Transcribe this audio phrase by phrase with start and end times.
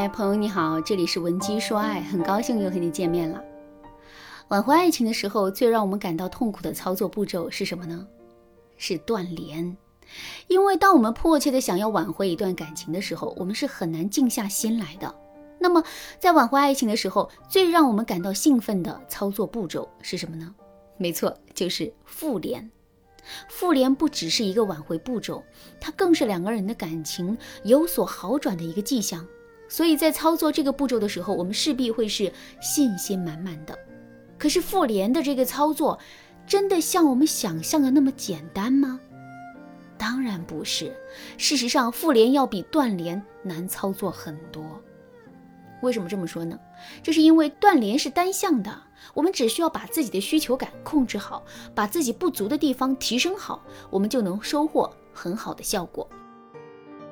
[0.00, 3.42] 嗨，朋友你好，这里是文姬说爱，很高兴又和你见面了。
[4.46, 8.06] 挽回爱情的时候，最让我们感到痛苦的操作步骤是什么呢？
[8.76, 9.76] 是断联。
[10.46, 15.12] 因为当我们迫切的想要挽回一段感情的时候，我们是很难静下心来的。
[15.58, 15.82] 那么，
[16.20, 20.54] 在挽回爱情的时候，最让我们感到兴奋的操作步骤是什么呢？
[20.96, 22.70] 没错，就是复联。
[23.48, 25.42] 复联不只是一个挽回步骤，
[25.80, 29.26] 它更是两个人的感情有所好转的一个迹象。
[29.68, 33.78] 所以在操作这个步骤的时候，我们势必会是信心满满的。
[34.38, 35.98] 可是复联的这个操作，
[36.46, 38.98] 真的像我们想象的那么简单吗？
[39.98, 40.94] 当然不是。
[41.36, 44.64] 事实上，复联要比断联难操作很多。
[45.82, 46.58] 为什么这么说呢？
[47.02, 48.82] 这是因为断联是单向的，
[49.12, 51.44] 我们只需要把自己的需求感控制好，
[51.74, 56.08] 把自己不足的地方提升好，我们就能收获很好的效果。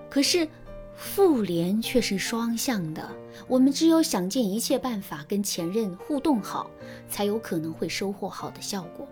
[0.08, 0.48] 可是。
[0.96, 3.06] 复联却是双向的，
[3.46, 6.70] 我们只有想尽一切办法跟前任互动好，
[7.08, 9.06] 才有可能会收获好的效果。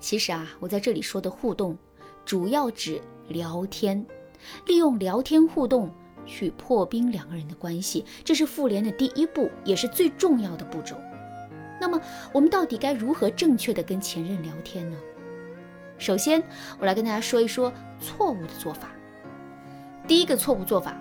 [0.00, 1.76] 其实啊，我在这里说的互动，
[2.24, 4.04] 主要指聊天，
[4.66, 5.90] 利用聊天互动
[6.24, 10.96] 去破冰两个人的关系，这是复联的第一步，也是最重要的步骤。
[11.78, 12.00] 那么，
[12.32, 14.96] 我们到底该如何正确的跟前任聊天呢？
[15.98, 16.42] 首先，
[16.78, 18.90] 我来跟大家说一说错误的做法。
[20.10, 21.00] 第一个错误做法，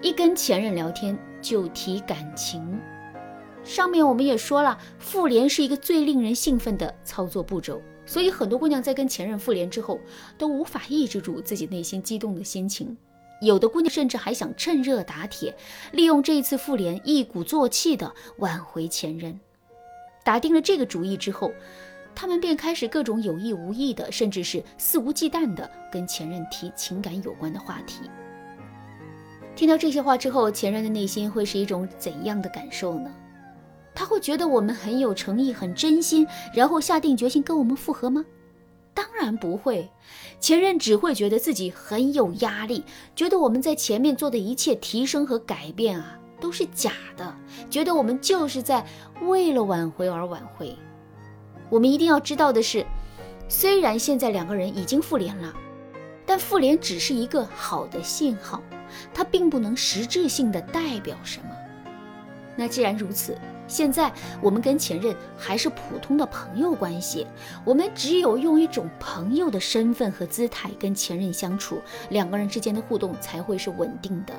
[0.00, 2.80] 一跟前任聊天就提感情。
[3.64, 9.98] 上面我们也说了，复联是一个最令人兴奋的操作步骤，所以很多姑娘在跟前任复联之后，
[10.38, 12.96] 都无法抑制住自己内心激动的心情。
[13.40, 15.52] 有的姑娘甚至还想趁热打铁，
[15.90, 19.40] 利用这一次复联一鼓作气的挽回前任。
[20.22, 21.50] 打定了这个主意之后，
[22.14, 28.08] 他们便开始各种有意无意的，甚至是肆无忌惮的跟前任提情感有关的话题。
[29.60, 33.10] 听到这些话之后，前任的内心会是一种怎样的感受呢？
[33.94, 38.24] 他会觉得我们很有诚意、很真心，然后下定决心跟我们复合吗？
[38.94, 39.86] 当然不会，
[40.40, 42.82] 前任只会觉得自己很有压力，
[43.14, 47.36] 觉得我们在前面做的一切提升和改变啊都是假的，
[47.68, 48.82] 觉得我们就是在
[49.26, 50.74] 为了挽回而挽回。
[51.68, 52.82] 我们一定要知道的是，
[53.46, 55.54] 虽然现在两个人已经复联了，
[56.24, 58.62] 但复联只是一个好的信号。
[59.12, 61.50] 它并不能实质性的代表什么。
[62.56, 64.12] 那既然如此，现在
[64.42, 67.26] 我们跟前任还是普通的朋友关系，
[67.64, 71.80] 我们只有用一种朋友的身份和姿态跟前任相处，
[72.10, 74.34] 两个人之间的互动才会是稳定的。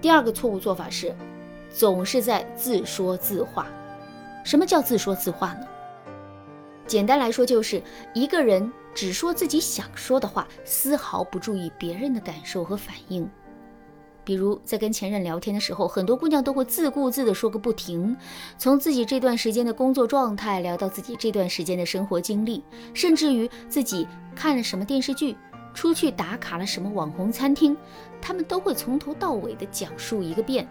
[0.00, 1.14] 第二个错误做法是，
[1.70, 3.66] 总是在自说自话。
[4.44, 5.66] 什么叫自说自话呢？
[6.86, 7.82] 简单来说，就是
[8.12, 8.70] 一个人。
[8.94, 13.28] 只说自己想说的话，丝毫不注意别人的感受和反应。
[14.24, 18.16] 比如在跟前任聊天的时候，很多姑娘都会自顾自地说个不停，
[18.56, 22.62] 从自己这段时间的工作状态聊到自己这段时间的生活经历，
[22.94, 25.36] 甚至于自己看了什么电视剧，
[25.74, 27.76] 出去打卡了什么网红餐厅，
[28.20, 30.68] 她们都会从头到尾地讲述一个遍。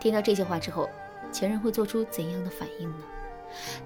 [0.00, 0.88] 听到这些话之后，
[1.30, 3.04] 前任会做出怎样的反应呢？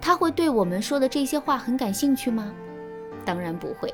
[0.00, 2.55] 他会对我们说的这些话很感兴趣吗？
[3.27, 3.93] 当然不会，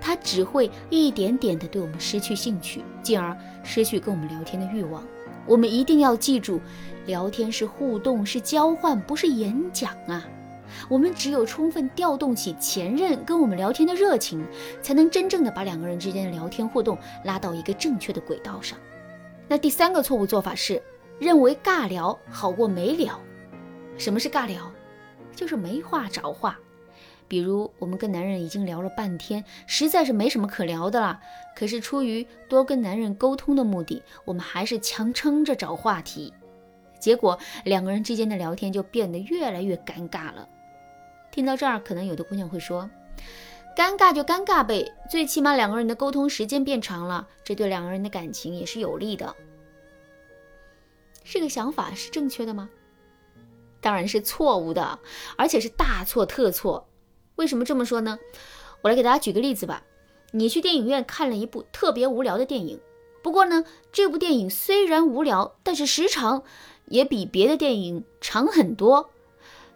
[0.00, 5.06] 他只会一点点的对我们失去兴趣，进而失去跟我们聊天的欲望。
[5.46, 6.60] 我们一定要记住，
[7.06, 10.24] 聊天是互动，是交换，不是演讲啊！
[10.88, 14.42] 我们只有充分调动起前任跟我们聊天的热情，
[14.80, 18.78] 才能真正的把两个人之间的聊天互动拉到一个正确的轨道上。
[19.48, 20.82] 那第三个错误做法是，
[21.18, 23.20] 认为尬聊好过没聊。
[23.98, 24.72] 什么是尬聊？
[25.34, 26.58] 就是没话找话。
[27.28, 31.18] 比如，我们跟男人已经聊了半天，实在是没什么可聊的了。
[31.56, 36.32] 可是出于多跟男人沟通的目的，我们还是强撑着找话题，
[36.98, 40.48] 结果两个人之间的聊天就变得越来越尴尬了。
[41.30, 42.88] 听到这儿，可能有的姑娘会说
[43.74, 49.34] ：“尴尬就尴尬呗，最起码两个人的沟通时间变长了，这对两个人的感情也是有利的。”
[51.24, 52.68] 这个想法是正确的吗？
[53.80, 54.98] 当然是错误的，
[55.36, 56.86] 而且是大错特错。
[57.42, 58.20] 为什么这么说呢？
[58.82, 59.82] 我来给大家举个例子吧。
[60.30, 62.78] 你去电影院看了一部特别无聊的电影，
[63.20, 66.44] 不过呢，这部电影虽然无聊，但是时长
[66.86, 69.10] 也比别的电影长很多。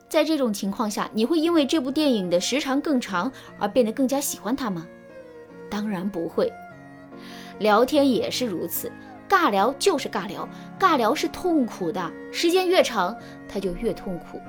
[0.08, 4.86] 在这种情况下，你会因为这部电影的时长更长而变得更加喜欢它吗？
[5.68, 6.52] 当然不会。
[7.58, 8.92] 聊天也是如此，
[9.28, 10.48] 尬聊就是尬聊，
[10.78, 13.16] 尬聊是痛苦的，时间越长，
[13.48, 14.40] 它就越痛苦。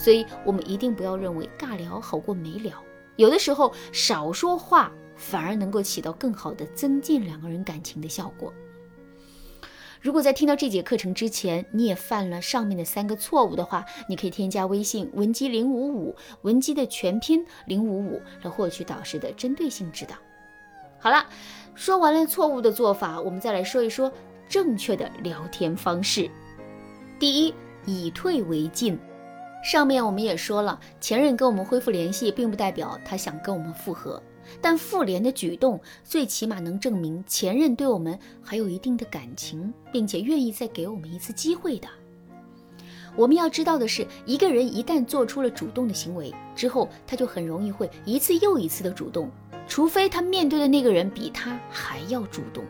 [0.00, 2.82] 所以，我们一定不要认为尬聊好过没聊。
[3.16, 8.50] 有的时候，少说话反而能够起到更好的增进两个人感情的效果。
[10.00, 20.14] 如果在听到这节课程之前，你也犯了上面的三个错误的话，你可以添加微信文姬零五五，文姬的全拼零五五，来获取导师的针对性指导。
[20.98, 21.26] 好了，
[21.74, 24.10] 说完了错误的做法，我们再来说一说
[24.48, 26.30] 正确的聊天方式。
[27.18, 27.54] 第一，
[27.84, 28.98] 以退为进。
[29.62, 34.22] 上面我们也说了，前任跟我们恢复联系，并不代表他想跟我们复合。
[34.60, 41.86] 但复联的举动，最起码能证明前任对我们还有一定的感情，并且愿意再给我们一次机会的。
[43.16, 49.30] 我们要知道的是，一个人一旦做出了主动的行为之后，他就很容易会一次又一次的主动，
[49.68, 52.64] 除非他面对的那个人比他还要主动。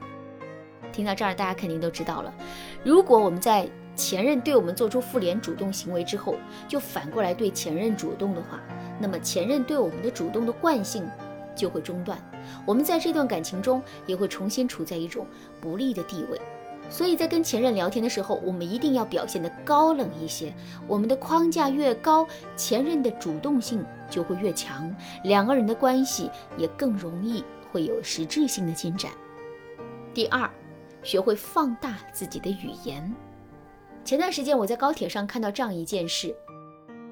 [0.92, 2.34] 听到这儿，大家肯定都知道了。
[2.82, 3.66] 如果我们在
[4.00, 6.36] 前任对我们做出复联主动行为之后，
[6.66, 8.58] 就反过来对前任主动的话，
[8.98, 11.06] 那么前任对我们的主动的惯性。
[11.54, 12.18] 就会中断，
[12.64, 15.26] 我们在这段感情中也会重新处在一种
[15.60, 16.40] 不利的地位，
[16.88, 20.54] 所以在跟前任聊天的时候，我们一定要表现得高冷一些。
[20.88, 22.26] 我们的框架越高，
[22.56, 24.94] 前任的主动性就会越强，
[25.24, 29.10] 两个人的关系也更容易会有实质性的进展。
[30.14, 30.48] 第二，
[31.02, 33.14] 学会放大自己的语言。
[34.10, 36.34] 前段时间我在高铁上看到这样一件事。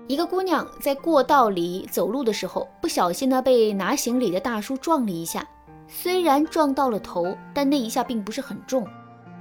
[0.08, 5.48] 一个姑娘在过道里走路的时候，不小心呢被拿行李的大叔撞了一下。
[5.86, 8.84] 虽然撞到了头，但那一下并不是很重。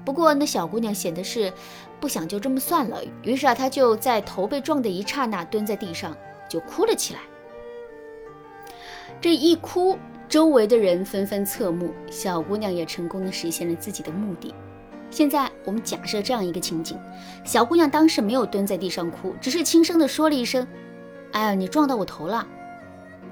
[0.06, 1.51] 不过那小姑娘显得是
[2.00, 6.15] 不想就这么算了，于是啊，她就在头被撞的一刹那蹲在地上
[6.48, 7.21] 就哭了起来。
[9.19, 9.98] 这一哭，
[10.30, 14.54] 周围的人纷纷侧目，小姑娘也成功的实现了自己的目的。
[15.09, 17.00] 现在我们假设这样一个情景：
[17.44, 20.68] 小姑娘当时没有蹲在地上哭，只是轻声地说了一声
[21.31, 22.45] ：“哎呀，你撞到我头了。”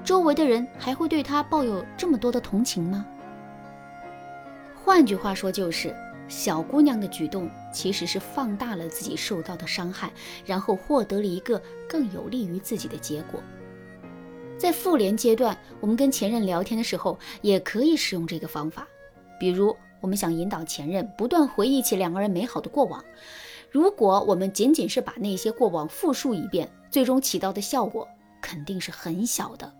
[0.02, 3.06] 周围的人还会对她抱有这么多的同情吗？
[4.74, 5.94] 换句话说，就是
[6.28, 10.10] 小姑娘的举动其实是放大了自己受到的伤害，
[10.44, 13.40] 然后获得了一个更有利于自己的结果。
[14.58, 18.88] 在复联阶段，我们跟前任聊天的时候，也可以使用这个方法，
[19.38, 19.76] 比如。
[20.06, 23.04] 我们想引导前任不断回忆起两个人美好的过往。
[23.72, 28.06] 如果我们仅仅是把那些过往复述一遍，最终起到的效果
[28.40, 29.74] 肯定是很小的。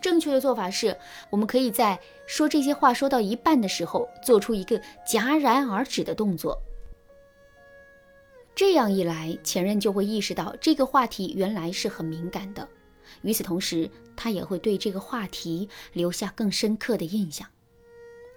[0.00, 0.98] 正确的做法是，
[1.30, 1.96] 我们可以在
[2.26, 6.60] 说这些话说到一半的时候，做出一个戛然而止的动作。
[8.56, 12.68] 这样一来，前任就会意识到这个话题原来是很敏感的。
[13.22, 17.46] 与此同时，他也会对这个话题留下更深刻的印象。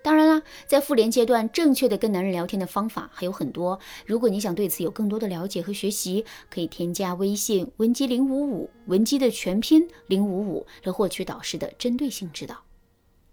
[0.01, 3.77] 当然啦，在复联阶段，正确的跟男人聊天的方法还有很多。
[4.05, 12.63] 如果你想对此有更多的了解和学习，可以添加微信文姬零五五，文姬的全拼零五五，来获取导师的针对性指导。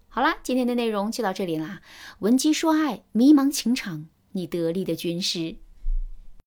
[0.09, 1.81] 好啦，今天的内容就到这里啦。
[2.19, 5.55] 文姬说爱，迷茫情场，你得力的军师。